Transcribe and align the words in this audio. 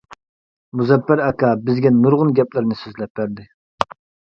مۇزەپپەر 0.79 1.21
ئاكا 1.25 1.51
بىزگە 1.67 1.93
نۇرغۇن 1.99 2.33
گەپلەرنى 2.41 2.81
سۆزلەپ 2.83 3.17
بەردى. 3.23 3.49